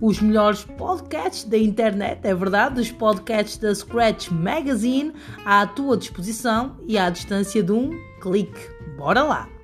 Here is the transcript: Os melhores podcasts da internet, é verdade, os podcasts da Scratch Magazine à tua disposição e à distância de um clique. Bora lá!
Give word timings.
Os 0.00 0.20
melhores 0.20 0.64
podcasts 0.64 1.44
da 1.44 1.58
internet, 1.58 2.20
é 2.22 2.34
verdade, 2.34 2.80
os 2.80 2.90
podcasts 2.90 3.56
da 3.56 3.74
Scratch 3.74 4.30
Magazine 4.30 5.12
à 5.44 5.66
tua 5.66 5.96
disposição 5.96 6.76
e 6.86 6.96
à 6.96 7.10
distância 7.10 7.62
de 7.62 7.72
um 7.72 7.90
clique. 8.20 8.60
Bora 8.96 9.22
lá! 9.24 9.57